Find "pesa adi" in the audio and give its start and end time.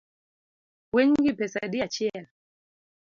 1.39-1.77